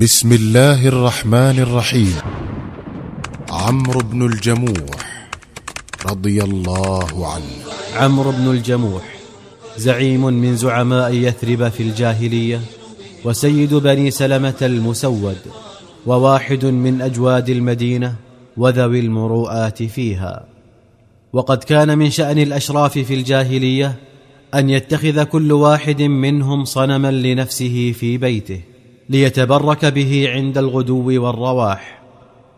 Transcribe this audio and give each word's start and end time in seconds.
بسم 0.00 0.32
الله 0.32 0.88
الرحمن 0.88 1.58
الرحيم 1.58 2.14
عمرو 3.50 4.00
بن 4.00 4.26
الجموح 4.26 5.28
رضي 6.06 6.42
الله 6.42 7.32
عنه 7.32 7.52
عمرو 7.96 8.30
بن 8.30 8.50
الجموح 8.50 9.02
زعيم 9.76 10.24
من 10.24 10.56
زعماء 10.56 11.14
يثرب 11.14 11.68
في 11.68 11.82
الجاهليه 11.82 12.60
وسيد 13.24 13.74
بني 13.74 14.10
سلمه 14.10 14.54
المسود 14.62 15.38
وواحد 16.06 16.64
من 16.64 17.02
اجواد 17.02 17.48
المدينة 17.48 18.14
وذوي 18.56 19.00
المروءات 19.00 19.82
فيها 19.82 20.44
وقد 21.32 21.64
كان 21.64 21.98
من 21.98 22.10
شان 22.10 22.38
الاشراف 22.38 22.98
في 22.98 23.14
الجاهليه 23.14 23.96
ان 24.54 24.70
يتخذ 24.70 25.22
كل 25.22 25.52
واحد 25.52 26.02
منهم 26.02 26.64
صنما 26.64 27.10
لنفسه 27.10 27.92
في 27.92 28.18
بيته 28.18 28.69
ليتبرك 29.10 29.84
به 29.84 30.28
عند 30.28 30.58
الغدو 30.58 31.24
والرواح 31.24 32.02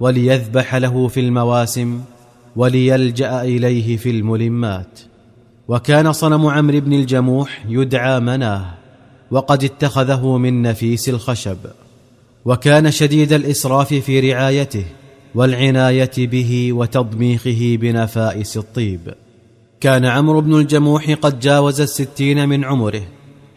وليذبح 0.00 0.74
له 0.74 1.08
في 1.08 1.20
المواسم 1.20 2.00
وليلجأ 2.56 3.42
إليه 3.42 3.96
في 3.96 4.10
الملمات. 4.10 5.00
وكان 5.68 6.12
صنم 6.12 6.46
عمرو 6.46 6.80
بن 6.80 6.92
الجموح 6.92 7.64
يدعى 7.68 8.20
مناه 8.20 8.74
وقد 9.30 9.64
اتخذه 9.64 10.38
من 10.38 10.62
نفيس 10.62 11.08
الخشب. 11.08 11.56
وكان 12.44 12.90
شديد 12.90 13.32
الإسراف 13.32 13.94
في 13.94 14.32
رعايته 14.32 14.84
والعناية 15.34 16.12
به 16.18 16.72
وتضميخه 16.72 17.76
بنفائس 17.80 18.56
الطيب. 18.56 19.14
كان 19.80 20.04
عمرو 20.04 20.40
بن 20.40 20.54
الجموح 20.54 21.10
قد 21.10 21.40
جاوز 21.40 21.80
الستين 21.80 22.48
من 22.48 22.64
عمره 22.64 23.02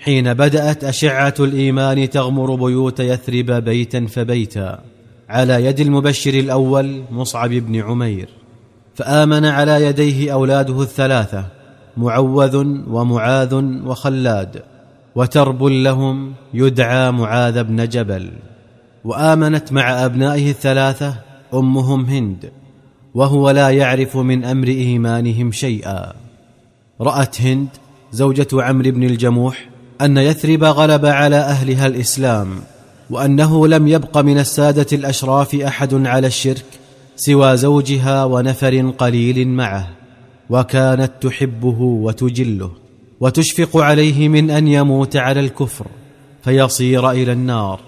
حين 0.05 0.33
بدأت 0.33 0.83
أشعة 0.83 1.33
الإيمان 1.39 2.09
تغمر 2.09 2.55
بيوت 2.55 2.99
يثرب 2.99 3.51
بيتا 3.51 4.05
فبيتا 4.05 4.79
على 5.29 5.65
يد 5.65 5.79
المبشر 5.79 6.33
الأول 6.33 7.03
مصعب 7.11 7.49
بن 7.49 7.75
عمير 7.75 8.29
فآمن 8.95 9.45
على 9.45 9.85
يديه 9.85 10.33
أولاده 10.33 10.81
الثلاثة 10.81 11.45
معوذ 11.97 12.55
ومعاذ 12.87 13.53
وخلاد 13.85 14.61
وترب 15.15 15.63
لهم 15.63 16.33
يدعى 16.53 17.11
معاذ 17.11 17.63
بن 17.63 17.87
جبل 17.87 18.31
وآمنت 19.03 19.73
مع 19.73 20.05
أبنائه 20.05 20.49
الثلاثة 20.49 21.15
أمهم 21.53 22.05
هند 22.05 22.51
وهو 23.13 23.49
لا 23.49 23.69
يعرف 23.69 24.17
من 24.17 24.45
أمر 24.45 24.67
إيمانهم 24.67 25.51
شيئا. 25.51 26.13
رأت 27.01 27.41
هند 27.41 27.67
زوجة 28.11 28.47
عمرو 28.53 28.91
بن 28.91 29.03
الجموح 29.03 29.74
أن 30.01 30.17
يثرب 30.17 30.63
غلب 30.63 31.05
على 31.05 31.35
أهلها 31.35 31.87
الإسلام 31.87 32.47
وأنه 33.09 33.67
لم 33.67 33.87
يبق 33.87 34.17
من 34.17 34.39
السادة 34.39 34.87
الأشراف 34.93 35.55
أحد 35.55 36.07
على 36.07 36.27
الشرك 36.27 36.65
سوى 37.15 37.57
زوجها 37.57 38.23
ونفر 38.23 38.89
قليل 38.97 39.47
معه 39.47 39.89
وكانت 40.49 41.11
تحبه 41.21 41.81
وتجله 41.81 42.71
وتشفق 43.19 43.77
عليه 43.77 44.29
من 44.29 44.51
أن 44.51 44.67
يموت 44.67 45.15
على 45.15 45.39
الكفر 45.39 45.87
فيصير 46.43 47.11
إلى 47.11 47.31
النار. 47.31 47.79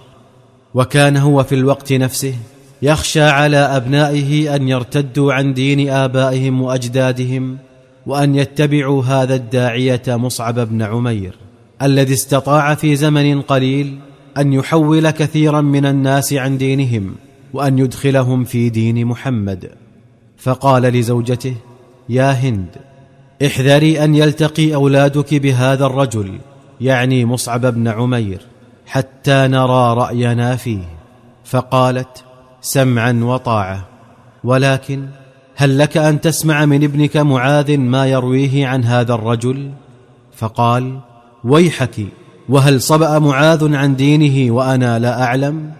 وكان 0.73 1.17
هو 1.17 1.43
في 1.43 1.55
الوقت 1.55 1.93
نفسه 1.93 2.33
يخشى 2.81 3.21
على 3.21 3.57
أبنائه 3.57 4.55
أن 4.55 4.67
يرتدوا 4.67 5.33
عن 5.33 5.53
دين 5.53 5.89
آبائهم 5.89 6.61
وأجدادهم 6.61 7.57
وأن 8.05 8.35
يتبعوا 8.35 9.03
هذا 9.03 9.35
الداعية 9.35 10.03
مصعب 10.07 10.59
بن 10.59 10.81
عمير. 10.81 11.46
الذي 11.81 12.13
استطاع 12.13 12.75
في 12.75 12.95
زمن 12.95 13.41
قليل 13.41 13.99
أن 14.37 14.53
يحول 14.53 15.09
كثيرا 15.09 15.61
من 15.61 15.85
الناس 15.85 16.33
عن 16.33 16.57
دينهم 16.57 17.15
وأن 17.53 17.79
يدخلهم 17.79 18.43
في 18.43 18.69
دين 18.69 19.05
محمد. 19.05 19.71
فقال 20.37 20.81
لزوجته 20.81 21.55
يا 22.09 22.31
هند 22.31 22.67
احذري 23.45 24.03
أن 24.03 24.15
يلتقي 24.15 24.75
أولادك 24.75 25.35
بهذا 25.35 25.85
الرجل 25.85 26.39
يعني 26.81 27.25
مصعب 27.25 27.65
بن 27.65 27.87
عمير 27.87 28.41
حتى 28.85 29.47
نرى 29.47 29.93
رأينا 29.93 30.55
فيه. 30.55 30.83
فقالت 31.45 32.23
سمعا 32.61 33.19
وطاعة 33.23 33.87
ولكن 34.43 35.07
هل 35.55 35.77
لك 35.77 35.97
أن 35.97 36.21
تسمع 36.21 36.65
من 36.65 36.83
ابنك 36.83 37.17
معاذ 37.17 37.77
ما 37.77 38.07
يرويه 38.07 38.67
عن 38.67 38.83
هذا 38.83 39.13
الرجل؟ 39.13 39.71
فقال 40.35 40.99
ويحك 41.43 42.05
وهل 42.49 42.81
صبأ 42.81 43.19
معاذ 43.19 43.75
عن 43.75 43.95
دينه 43.95 44.53
وأنا 44.53 44.99
لا 44.99 45.23
أعلم؟ 45.23 45.71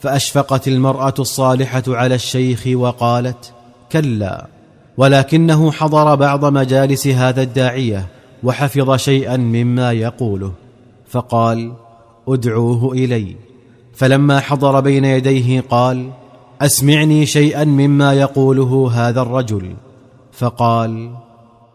فأشفقت 0.00 0.68
المرأة 0.68 1.14
الصالحة 1.18 1.82
على 1.88 2.14
الشيخ 2.14 2.66
وقالت 2.74 3.52
كلا 3.92 4.46
ولكنه 4.96 5.72
حضر 5.72 6.14
بعض 6.14 6.44
مجالس 6.44 7.06
هذا 7.06 7.42
الداعية 7.42 8.06
وحفظ 8.42 8.96
شيئا 8.96 9.36
مما 9.36 9.92
يقوله 9.92 10.52
فقال 11.08 11.72
ادعوه 12.28 12.92
إلي. 12.92 13.36
فلما 13.94 14.40
حضر 14.40 14.80
بين 14.80 15.04
يديه 15.04 15.60
قال 15.60 16.10
أسمعني 16.60 17.26
شيئا 17.26 17.64
مما 17.64 18.12
يقوله 18.12 18.90
هذا 18.94 19.22
الرجل. 19.22 19.74
فقال 20.32 21.10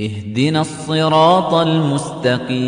اهدنا 0.00 0.60
الصراط 0.60 1.54
المستقيم. 1.54 2.58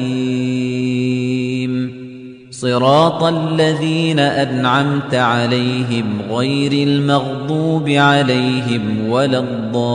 صراط 2.50 3.22
الذين 3.22 4.18
أنعمت 4.18 5.14
عليهم 5.14 6.20
غير 6.30 6.88
المغضوب 6.88 7.88
عليهم 7.88 9.08
ولا 9.08 9.38
الضالين. 9.38 9.90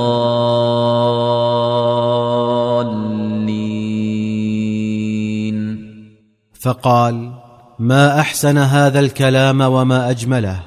فقال 6.61 7.31
ما 7.79 8.19
أحسن 8.19 8.57
هذا 8.57 8.99
الكلام 8.99 9.61
وما 9.61 10.09
أجمله؟ 10.09 10.59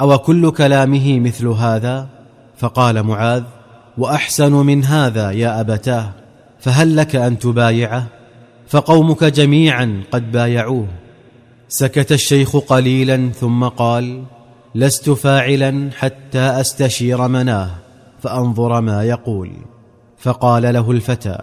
أو 0.00 0.18
كل 0.18 0.50
كلامه 0.50 1.20
مثل 1.20 1.46
هذا؟ 1.46 2.08
فقال 2.56 3.02
معاذ 3.02 3.42
وأحسن 4.00 4.52
من 4.52 4.84
هذا 4.84 5.30
يا 5.30 5.60
أبتاه 5.60 6.10
فهل 6.60 6.96
لك 6.96 7.16
أن 7.16 7.38
تبايعه؟ 7.38 8.06
فقومك 8.68 9.24
جميعا 9.24 10.02
قد 10.10 10.32
بايعوه. 10.32 10.86
سكت 11.68 12.12
الشيخ 12.12 12.56
قليلا 12.56 13.30
ثم 13.40 13.64
قال 13.64 14.22
لست 14.74 15.10
فاعلا 15.10 15.90
حتى 15.98 16.38
أستشير 16.38 17.28
مناه 17.28 17.70
فأنظر 18.22 18.80
ما 18.80 19.04
يقول. 19.04 19.50
فقال 20.18 20.62
له 20.62 20.90
الفتى 20.90 21.38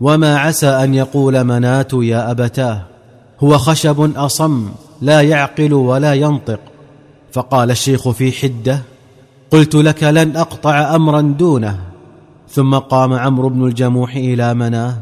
وما 0.00 0.38
عسى 0.38 0.68
أن 0.68 0.94
يقول 0.94 1.44
مناه 1.44 1.88
يا 1.92 2.30
أبتاه 2.30 2.82
هو 3.40 3.58
خشب 3.58 4.16
أصم 4.16 4.68
لا 5.00 5.20
يعقل 5.20 5.72
ولا 5.72 6.14
ينطق. 6.14 6.60
فقال 7.32 7.70
الشيخ 7.70 8.08
في 8.08 8.32
حدة 8.32 8.78
قلت 9.50 9.74
لك 9.74 10.02
لن 10.02 10.36
أقطع 10.36 10.94
امرا 10.94 11.20
دونه. 11.20 11.89
ثم 12.50 12.74
قام 12.74 13.12
عمرو 13.12 13.48
بن 13.48 13.66
الجموح 13.66 14.16
إلى 14.16 14.54
مناه 14.54 14.96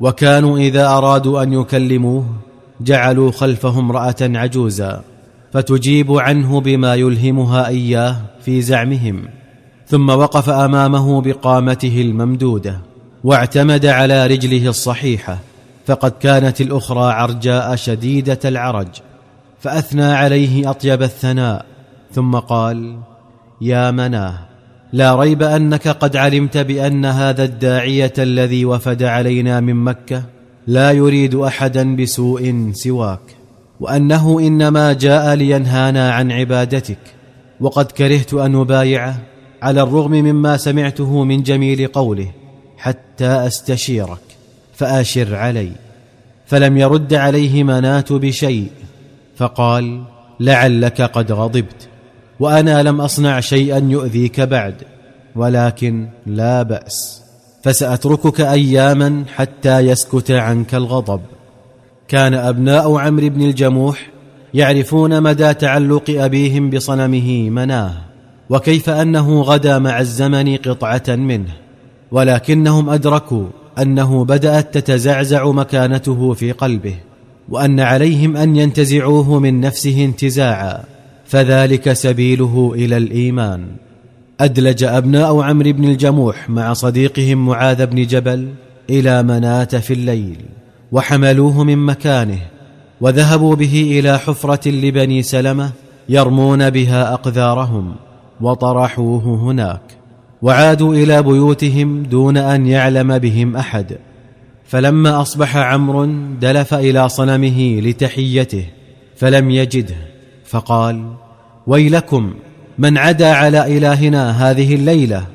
وكانوا 0.00 0.58
إذا 0.58 0.88
أرادوا 0.88 1.42
أن 1.42 1.52
يكلموه 1.52 2.24
جعلوا 2.80 3.32
خلفه 3.32 3.78
امراه 3.78 4.16
عجوزا 4.20 5.02
فتجيب 5.52 6.12
عنه 6.12 6.60
بما 6.60 6.94
يلهمها 6.94 7.68
إياه 7.68 8.16
في 8.44 8.62
زعمهم 8.62 9.28
ثم 9.86 10.08
وقف 10.08 10.50
أمامه 10.50 11.20
بقامته 11.22 12.00
الممدودة 12.00 12.80
واعتمد 13.24 13.86
على 13.86 14.26
رجله 14.26 14.68
الصحيحة 14.68 15.38
فقد 15.86 16.12
كانت 16.20 16.60
الأخرى 16.60 17.12
عرجاء 17.12 17.76
شديدة 17.76 18.38
العرج 18.44 18.88
فأثنى 19.60 20.04
عليه 20.04 20.70
أطيب 20.70 21.02
الثناء 21.02 21.66
ثم 22.12 22.36
قال 22.36 22.98
يا 23.60 23.90
مناه 23.90 24.47
لا 24.92 25.14
ريب 25.14 25.42
أنك 25.42 25.88
قد 25.88 26.16
علمت 26.16 26.56
بأن 26.56 27.04
هذا 27.04 27.44
الداعية 27.44 28.12
الذي 28.18 28.64
وفد 28.64 29.02
علينا 29.02 29.60
من 29.60 29.74
مكة 29.74 30.22
لا 30.66 30.92
يريد 30.92 31.34
أحدا 31.34 31.96
بسوء 31.96 32.70
سواك 32.74 33.20
وأنه 33.80 34.40
إنما 34.40 34.92
جاء 34.92 35.34
لينهانا 35.34 36.12
عن 36.12 36.32
عبادتك 36.32 36.98
وقد 37.60 37.92
كرهت 37.92 38.34
أن 38.34 38.54
أبايعه 38.54 39.16
على 39.62 39.82
الرغم 39.82 40.10
مما 40.10 40.56
سمعته 40.56 41.24
من 41.24 41.42
جميل 41.42 41.86
قوله 41.86 42.30
حتى 42.78 43.26
أستشيرك 43.26 44.18
فأشر 44.74 45.34
علي 45.34 45.70
فلم 46.46 46.78
يرد 46.78 47.14
عليه 47.14 47.64
مناه 47.64 48.04
بشيء 48.10 48.70
فقال 49.36 50.02
لعلك 50.40 51.02
قد 51.02 51.32
غضبت. 51.32 51.88
وأنا 52.40 52.82
لم 52.82 53.00
أصنع 53.00 53.40
شيئا 53.40 53.78
يؤذيك 53.78 54.40
بعد 54.40 54.74
ولكن 55.36 56.08
لا 56.26 56.62
بأس. 56.62 57.22
فسأتركك 57.62 58.40
اياما 58.40 59.24
حتى 59.34 59.78
يسكت 59.78 60.30
عنك 60.30 60.74
الغضب. 60.74 61.20
كان 62.08 62.34
أبناء 62.34 62.96
عمرو 62.96 63.28
بن 63.28 63.42
الجموح 63.42 64.10
يعرفون 64.54 65.22
مدى 65.22 65.54
تعلق 65.54 66.04
أبيهم 66.10 66.70
بصنمه 66.70 67.50
مناه 67.50 67.92
وكيف 68.50 68.90
أنه 68.90 69.42
غدا 69.42 69.78
مع 69.78 70.00
الزمن 70.00 70.56
قطعة 70.56 71.02
منه. 71.08 71.52
ولكنهم 72.12 72.90
أدركوا 72.90 73.46
أنه 73.78 74.24
بدأت 74.24 74.78
تتزعزع 74.78 75.50
مكانته 75.50 76.32
في 76.32 76.52
قلبه 76.52 76.96
وأن 77.48 77.80
عليهم 77.80 78.36
أن 78.36 78.56
ينتزعوه 78.56 79.38
من 79.38 79.60
نفسه 79.60 80.04
انتزاعا. 80.04 80.84
فذلك 81.28 81.92
سبيله 81.92 82.72
إلى 82.74 82.96
الإيمان. 82.96 83.66
أدلج 84.40 84.84
أبناء 84.84 85.40
عمرو 85.40 85.72
بن 85.72 85.84
الجموح 85.84 86.50
مع 86.50 86.72
صديقهم 86.72 87.46
معاذ 87.46 87.86
بن 87.86 88.06
جبل 88.06 88.48
إلى 88.90 89.22
مناة 89.22 89.64
في 89.64 89.92
الليل 89.92 90.36
وحملوه 90.92 91.64
من 91.64 91.78
مكانه 91.78 92.38
وذهبوا 93.00 93.56
به 93.56 93.98
إلى 93.98 94.18
حفرة 94.18 94.68
لبني 94.68 95.22
سلمة 95.22 95.70
يرمون 96.08 96.70
بها 96.70 97.14
أقذارهم 97.14 97.94
وطرحوه 98.40 99.24
هناك. 99.24 99.80
وعادوا 100.42 100.94
إلى 100.94 101.22
بيوتهم 101.22 102.02
دون 102.02 102.36
أن 102.36 102.66
يعلم 102.66 103.18
بهم 103.18 103.56
أحد. 103.56 103.98
فلما 104.64 105.22
أصبح 105.22 105.56
عمرو 105.56 106.04
دلف 106.40 106.74
إلى 106.74 107.08
صنمه 107.08 107.80
لتحيته 107.80 108.64
فلم 109.16 109.50
يجده. 109.50 110.07
فقال 110.50 111.12
ويلكم 111.66 112.34
من 112.78 112.98
عدا 112.98 113.32
على 113.32 113.78
إلهنا 113.78 114.50
هذه 114.50 114.74
الليلة 114.74 115.26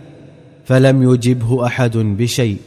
فلم 0.66 1.14
يجبه 1.14 1.66
أحد 1.66 1.98
بشيء. 1.98 2.58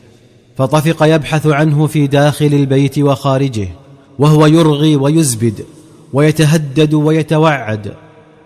فطفق 0.57 1.03
يبحث 1.03 1.47
عنه 1.47 1.87
في 1.87 2.07
داخل 2.07 2.47
البيت 2.47 2.99
وخارجه 2.99 3.69
وهو 4.19 4.47
يرغي 4.47 4.97
ويزبد 4.97 5.65
ويتهدد 6.13 6.95
ويتوعد 6.95 7.95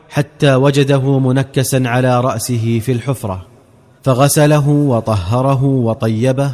حتى 0.09 0.55
وجده 0.55 1.19
منكسا 1.19 1.83
على 1.87 2.21
رأسه 2.21 2.81
في 2.85 2.93
الحفرة 2.93 3.47
فغسله 4.03 4.69
وطهره 4.69 5.65
وطيبه 5.65 6.51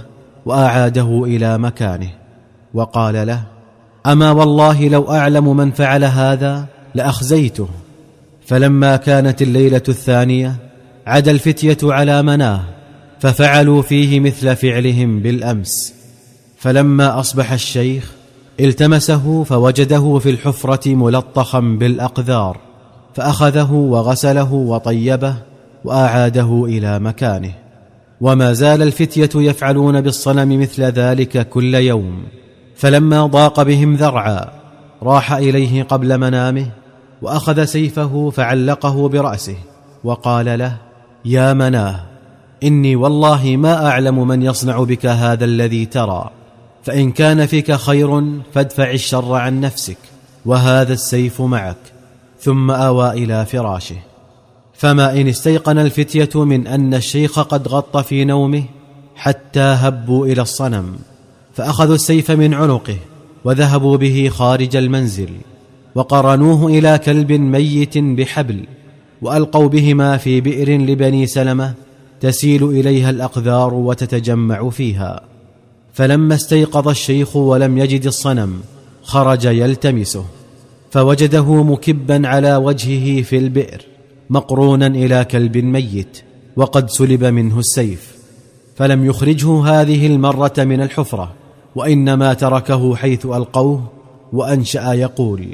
وأعاده 0.46 1.24
إلى 1.24 1.58
مكانه 1.58 2.10
وقال 2.74 3.26
له 3.26 3.42
أما 4.06 4.30
والله 4.30 4.88
لو 4.88 5.12
أعلم 5.12 5.56
من 5.56 5.70
فعل 5.70 6.04
هذا 6.04 6.66
لأخزيته. 6.96 7.68
فلما 8.46 8.96
كانت 8.96 9.42
الليلة 9.42 9.82
الثانية 9.88 10.56
عدا 11.06 11.30
الفتية 11.30 11.78
على 11.82 12.22
مناه 12.22 12.64
ففعلوا 13.20 13.82
فيه 13.82 14.20
مثل 14.20 14.56
فعلهم 14.56 15.20
بالأمس. 15.20 15.94
فلما 16.58 17.20
أصبح 17.20 17.52
الشيخ 17.52 18.12
التمسه 18.60 19.44
فوجده 19.44 20.18
في 20.18 20.30
الحفرة 20.30 20.94
ملطخا 20.94 21.60
بالأقذار 21.60 22.60
فأخذه 23.14 23.72
وغسله 23.72 24.52
وطيبه 24.52 25.34
وأعاده 25.84 26.64
إلى 26.68 26.98
مكانه. 26.98 27.52
وما 28.20 28.52
زال 28.52 28.82
الفتية 28.82 29.30
يفعلون 29.34 30.00
بالصنم 30.00 30.60
مثل 30.60 30.82
ذلك 30.82 31.48
كل 31.48 31.74
يوم. 31.74 32.22
فلما 32.76 33.26
ضاق 33.26 33.62
بهم 33.62 33.94
ذرعا 33.94 34.48
راح 35.02 35.32
إليه 35.32 35.82
قبل 35.82 36.18
منامه 36.18 36.66
وأخذ 37.22 37.64
سيفه 37.64 38.30
فعلقه 38.30 39.08
برأسه 39.08 39.56
وقال 40.04 40.58
له 40.58 40.76
يا 41.24 41.52
مناه 41.52 42.02
إني 42.62 42.96
والله 42.96 43.56
ما 43.56 43.86
أعلم 43.86 44.28
من 44.28 44.42
يصنع 44.42 44.82
بك 44.82 45.06
هذا 45.06 45.44
الذي 45.44 45.86
ترى 45.86 46.30
فإن 46.84 47.12
كان 47.12 47.46
فيك 47.46 47.72
خير 47.72 48.22
فادفع 48.54 48.90
الشر 48.90 49.34
عن 49.34 49.60
نفسك 49.60 49.98
وهذا 50.46 50.92
السيف 50.92 51.42
معك 51.42 51.76
ثم 52.40 52.70
آوى 52.70 53.10
إلى 53.10 53.46
فراشه. 53.46 53.96
فما 54.74 55.20
إن 55.20 55.28
استيقن 55.28 55.78
الفتية 55.78 56.44
من 56.44 56.66
أن 56.66 56.94
الشيخ 56.94 57.38
قد 57.38 57.68
غط 57.68 57.96
في 57.96 58.24
نومه 58.24 58.64
حتى 59.16 59.60
هبوا 59.60 60.26
إلى 60.26 60.42
الصنم 60.42 60.98
فأخذوا 61.54 61.94
السيف 61.94 62.30
من 62.30 62.54
عنقه 62.54 62.96
وذهبوا 63.44 63.96
به 63.96 64.30
خارج 64.32 64.76
المنزل. 64.76 65.30
وقرنوه 65.96 66.66
إلى 66.66 66.98
كلب 66.98 67.32
ميت 67.32 67.98
بحبل 67.98 68.66
وألقوا 69.22 69.68
بهما 69.68 70.16
في 70.16 70.40
بئر 70.40 70.80
لبني 70.80 71.26
سلمة 71.26 71.74
تسيل 72.20 72.64
إليها 72.64 73.10
الأقذار 73.10 73.74
وتتجمع 73.74 74.70
فيها. 74.70 75.20
فلما 75.92 76.34
استيقظ 76.34 76.88
الشيخ 76.88 77.36
ولم 77.36 77.78
يجد 77.78 78.06
الصنم 78.06 78.60
خرج 79.02 79.44
يلتمسه. 79.44 80.24
فوجده 80.90 81.62
مكبا 81.62 82.28
على 82.28 82.56
وجهه 82.56 83.22
في 83.22 83.38
البئر 83.38 83.82
مقرونا 84.30 84.86
إلى 84.86 85.24
كلب 85.24 85.56
ميت 85.56 86.22
وقد 86.56 86.90
سلب 86.90 87.24
منه 87.24 87.58
السيف. 87.58 88.16
فلم 88.76 89.04
يخرجه 89.04 89.64
هذه 89.64 90.06
المرة 90.06 90.54
من 90.58 90.80
الحفرة 90.82 91.32
وإنما 91.74 92.34
تركه 92.34 92.96
حيث 92.96 93.26
ألقوه 93.26 93.82
وأنشأ 94.32 94.92
يقول 94.92 95.46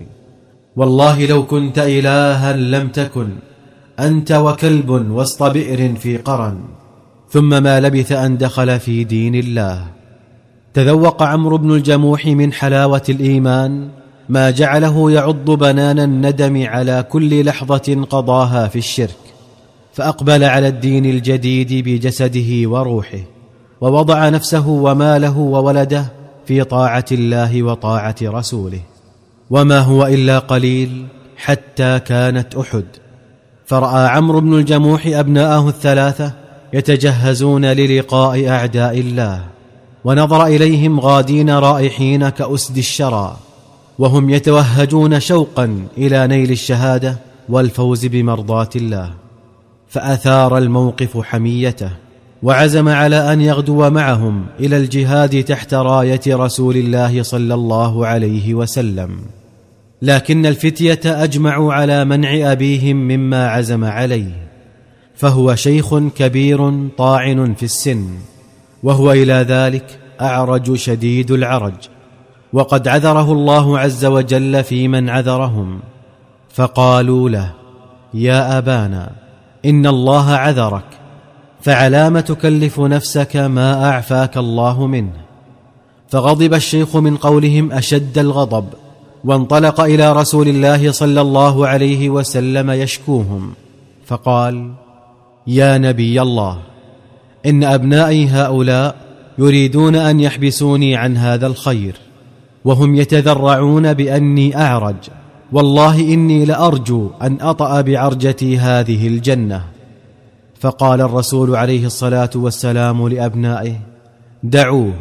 والله 0.77 1.27
لو 1.27 1.47
كنت 1.47 1.79
إلها 1.79 2.53
لم 2.53 2.89
تكن 2.89 3.29
أنت 4.01 4.33
وكلب 4.33 4.91
وسط 4.91 5.43
بئر 5.43 5.95
في 5.95 6.17
قرن. 6.17 6.59
ثم 7.31 7.63
ما 7.63 7.81
لبث 7.81 8.13
أن 8.13 8.39
دخل 8.39 8.81
في 8.81 9.05
دين 9.05 9.35
الله. 9.35 9.87
تذوق 10.75 11.23
عمرو 11.23 11.59
بن 11.59 11.71
الجموح 11.71 12.27
من 12.27 12.53
حلاوة 12.53 13.03
الإيمان. 13.09 13.89
ما 14.29 14.51
جعله 14.51 15.11
يعض 15.11 15.51
بنان 15.51 15.99
الندم 15.99 16.67
على 16.67 17.05
كل 17.09 17.45
لحظة 17.45 18.07
قضاها 18.11 18.69
في 18.69 18.79
الشرك. 18.79 19.17
فأقبل 19.93 20.45
على 20.45 20.69
الدين 20.69 21.07
الجديد 21.07 21.89
بجسده 21.89 22.69
وروحه. 22.69 23.21
ووضع 23.81 24.29
نفسه 24.29 24.69
وماله 24.69 25.39
وولده 25.39 26.13
في 26.47 26.65
طاعة 26.65 27.05
الله 27.13 27.63
وطاعة 27.63 28.17
رسوله. 28.23 28.81
وما 29.53 29.81
هو 29.81 30.07
إلا 30.07 30.39
قليل 30.39 31.07
حتى 31.37 31.99
كانت 31.99 32.55
أحد. 32.55 32.85
فرأى 33.67 34.09
عمرو 34.09 34.41
بن 34.41 34.55
الجموح 34.55 35.07
أبناءه 35.07 35.69
الثلاثة 35.69 36.33
يتجهزون 36.73 37.65
للقاء 37.65 38.49
أعداء 38.49 39.01
الله 39.01 39.45
ونظر 40.05 40.47
إليهم 40.47 41.01
غادين 41.01 41.51
رائحين 41.51 42.29
كأسد 42.29 42.77
الشرى 42.77 43.37
وهم 43.99 44.31
يتوهجون 44.31 45.21
شوقا 45.21 45.87
إلى 45.99 46.27
نيل 46.27 46.51
الشهادة 46.51 47.17
والفوز 47.49 48.07
بمرضاة 48.07 48.71
الله. 48.77 49.11
فأثار 49.89 50.59
الموقف 50.59 51.19
حميته 51.23 51.91
وعزم 52.43 52.89
على 52.89 53.33
أن 53.33 53.41
يغدو 53.41 53.91
معهم 53.91 54.47
إلى 54.61 54.77
الجهاد 54.77 55.45
تحت 55.45 55.75
راية 55.75 56.21
رسول 56.29 56.77
الله 56.77 57.23
صلى 57.23 57.55
الله 57.55 58.07
عليه 58.07 58.55
وسلم. 58.55 59.11
لكن 60.03 60.47
الفتية 60.47 61.01
أجمعوا 61.05 61.75
على 61.75 62.05
منع 62.05 62.53
أبيهم 62.53 62.97
مما 62.97 63.49
عزم 63.49 63.85
عليه 63.85 64.49
فهو 65.15 65.55
شيخ 65.55 65.99
كبير 65.99 66.89
طاعن 66.89 67.55
في 67.55 67.63
السن 67.63 68.07
وهو 68.83 69.13
إلى 69.13 69.33
ذلك 69.33 69.99
أعرج 70.21 70.75
شديد 70.75 71.31
العرج 71.31 71.75
وقد 72.53 72.89
عذره 72.89 73.33
الله 73.33 73.79
عز 73.79 74.05
وجل 74.05 74.65
في 74.65 74.89
من 74.89 75.09
عذرهم 75.09 75.81
فقالوا 76.51 77.31
له 77.31 77.53
يا 78.15 78.59
أبانا 78.59 79.13
إن 79.65 79.87
الله 79.87 80.31
عذرك 80.31 80.85
فعلام 81.61 82.21
تكلف 82.21 82.81
نفسك 82.81 83.37
ما 83.37 83.85
أعفاك 83.91 84.37
الله 84.37 84.87
منه. 84.87 85.13
فغضب 86.09 86.55
الشيخ 86.55 86.97
من 86.97 87.17
قولهم 87.17 87.73
أشد 87.73 88.19
الغضب 88.19 88.65
وانطلق 89.25 89.81
إلى 89.81 90.13
رسول 90.13 90.49
الله 90.49 90.93
صلى 90.93 91.21
الله 91.21 91.67
عليه 91.67 92.11
وسلم 92.11 92.71
يشكوهم 92.71 93.53
فقال 94.07 94.73
يا 95.47 95.79
نبي 95.79 96.23
الله 96.23 96.59
إن 97.47 97.65
أبنائي 97.65 98.29
هؤلاء 98.29 98.97
يريدون 99.39 99.97
أن 99.97 100.21
يحبسوني 100.21 100.97
عن 100.97 101.17
هذا 101.17 101.47
الخير 101.47 101.97
وهم 102.65 102.97
يتذرعون 102.97 103.95
بأني 103.95 104.57
أعرج 104.57 104.97
والله 105.53 106.01
إني 106.01 106.45
لأرجو 106.45 107.11
أن 107.23 107.39
أطأ 107.41 107.81
بعرجتي 107.81 108.59
هذه 108.59 109.09
الجنة. 109.09 109.65
فقال 110.61 111.01
الرسول 111.01 111.57
عليه 111.57 111.87
الصلاة 111.87 112.31
والسلام 112.35 113.09
لأبنائه 113.09 113.77
دعوه 114.43 114.95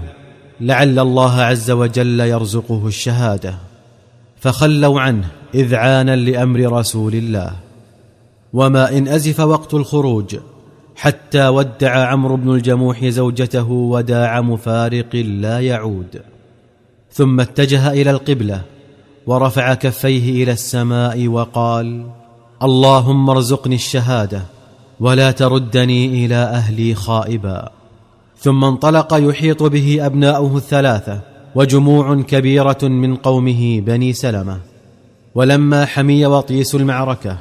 لعل 0.62 1.00
الله 1.00 1.42
عز 1.42 1.72
وجل 1.72 2.20
يرزقه 2.20 2.88
الشهادة. 2.88 3.71
فخلوا 4.42 5.02
عنه 5.02 5.28
إذعانا 5.56 6.16
لأمر 6.16 6.80
رسول 6.80 7.16
الله. 7.16 7.52
وما 8.54 8.98
إن 8.98 9.08
أزف 9.08 9.40
وقت 9.40 9.74
الخروج 9.74 10.36
حتى 10.96 11.48
ودع 11.48 12.08
عمرو 12.08 12.36
بن 12.36 12.56
الجموح 12.56 13.06
زوجته 13.06 13.70
وداع 13.72 14.42
مفارق 14.42 15.16
لا 15.16 15.60
يعود. 15.60 16.22
ثم 17.12 17.40
اتجه 17.40 17.92
إلى 17.92 18.12
القبلة 18.12 18.62
ورفع 19.28 19.74
كفيه 19.74 20.44
إلى 20.44 20.52
السماء 20.52 21.28
وقال 21.28 22.08
اللهم 22.64 23.30
ارزقني 23.30 23.76
الشهادة 23.76 24.42
ولا 25.00 25.32
تردني 25.32 26.26
إلى 26.26 26.36
أهلي 26.36 26.96
خائبا. 26.96 27.70
ثم 28.38 28.66
انطلق 28.66 29.14
يحيط 29.14 29.64
به 29.64 30.06
أبناؤه 30.06 30.58
الثلاثة 30.58 31.31
وجموع 31.56 32.22
كبيرة 32.22 32.78
من 32.84 33.16
قومه 33.16 33.80
بني 33.80 34.14
سلمة. 34.14 34.60
ولما 35.36 35.86
حمي 35.86 36.26
وطيس 36.26 36.76
المعركة 36.76 37.38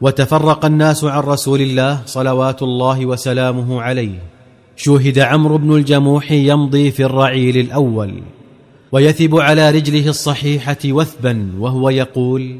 وتفرق 0.00 0.64
الناس 0.64 1.04
عن 1.04 1.22
رسول 1.22 1.60
الله 1.60 2.00
صلوات 2.06 2.62
الله 2.62 3.06
وسلامه 3.06 3.82
عليه 3.82 4.18
شوهد 4.76 5.18
عمرو 5.18 5.58
بن 5.58 5.76
الجموح 5.76 6.32
يمضي 6.32 6.90
في 6.90 7.04
الرعيل 7.04 7.56
الأول 7.58 8.22
ويثب 8.92 9.36
على 9.36 9.70
رجله 9.70 10.08
الصحيحة 10.08 10.78
وثبا 10.84 11.52
وهو 11.58 11.90
يقول 11.90 12.58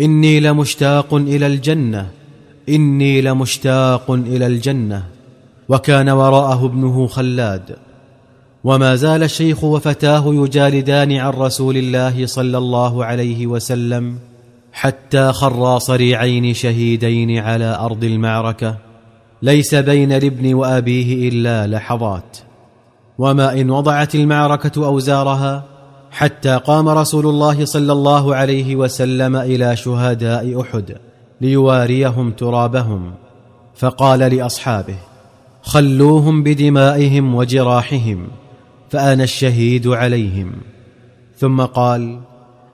إني 0.00 0.40
لمشتاق 0.40 1.14
إلى 1.14 1.46
الجنة 1.46 2.10
إني 2.68 3.20
لمشتاق 3.20 4.10
إلى 4.10 4.46
الجنة 4.46 5.04
وكان 5.68 6.08
وراءه 6.08 6.66
ابنه 6.66 7.06
خلاد. 7.06 7.76
وما 8.64 8.96
زال 8.96 9.22
الشيخ 9.22 9.64
وفتاه 9.64 10.24
يجالدان 10.26 11.12
عن 11.12 11.32
رسول 11.32 11.76
الله 11.76 12.26
صلى 12.26 12.58
الله 12.58 13.04
عليه 13.04 13.46
وسلم 13.46 14.18
حتى 14.72 15.32
خرا 15.32 15.78
صريعين 15.78 16.54
شهيدين 16.54 17.38
على 17.38 17.78
أرض 17.80 18.04
المعركة 18.04 18.76
ليس 19.42 19.74
بين 19.74 20.12
الابن 20.12 20.54
وأبيه 20.54 21.28
إلا 21.28 21.66
لحظات. 21.66 22.38
وما 23.18 23.60
إن 23.60 23.70
وضعت 23.70 24.14
المعركة 24.14 24.86
أوزارها 24.86 25.64
حتى 26.10 26.56
قام 26.56 26.88
رسول 26.88 27.26
الله 27.26 27.64
صلى 27.64 27.92
الله 27.92 28.34
عليه 28.34 28.76
وسلم 28.76 29.36
إلى 29.36 29.76
شهداء 29.76 30.60
أحد 30.60 30.96
ليواريهم 31.40 32.30
ترابهم 32.30 33.12
فقال 33.74 34.18
لأصحابه 34.18 34.96
خلوهم 35.62 36.42
بدمائهم 36.42 37.34
وجراحهم. 37.34 38.28
فانا 38.90 39.24
الشهيد 39.24 39.86
عليهم. 39.86 40.52
ثم 41.36 41.60
قال 41.60 42.20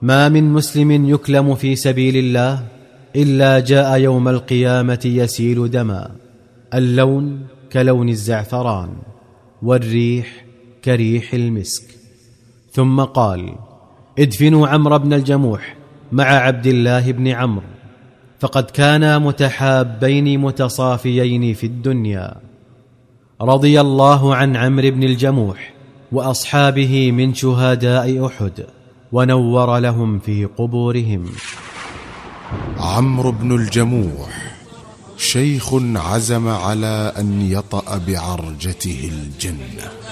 ما 0.03 0.29
من 0.29 0.53
مسلم 0.53 1.09
يكلم 1.09 1.55
في 1.55 1.77
سبيل 1.77 2.17
الله 2.17 2.65
إلا 3.17 3.61
جاء 3.61 3.99
يوم 3.99 4.29
القيامة 4.29 5.01
يسيل 5.05 5.71
دما. 5.71 6.11
اللون 6.75 7.47
كلون 7.73 8.09
الزعفران 8.09 8.89
والريح 9.63 10.45
كريح 10.85 11.35
المسك. 11.35 11.85
ثم 12.73 13.01
قال 13.01 13.55
ادفنوا 14.19 14.69
عمرو 14.69 14.99
بن 14.99 15.13
الجموح 15.13 15.77
مع 16.13 16.25
عبد 16.25 16.67
الله 16.67 17.13
بن 17.13 17.29
عمرو 17.29 17.67
فقد 18.41 18.65
كانا 18.65 19.19
متحابين 19.19 20.41
متصافيين 20.41 21.55
في 21.55 21.67
الدنيا. 21.67 22.35
رضي 23.41 23.81
الله 23.81 24.35
عن 24.35 24.57
عمرو 24.57 24.91
بن 24.91 25.03
الجموح 25.03 25.76
وأصحابه 26.13 27.13
من 27.13 27.35
شهداء 27.35 28.27
أحد 28.27 28.67
ونور 29.13 29.79
لهم 29.79 30.19
في 30.19 30.45
قبورهم. 30.45 31.25
عمرو 32.79 33.33
بن 33.33 33.55
الجموح 33.55 34.57
شيخ 35.19 35.75
عزم 35.95 36.49
على 36.49 37.13
أن 37.19 37.51
يطأ 37.51 38.01
بعرجته 38.09 39.11
الجنة. 39.13 40.07